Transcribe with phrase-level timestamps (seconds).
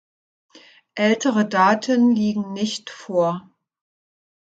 [0.95, 3.47] Ältere Daten liegen nicht vor.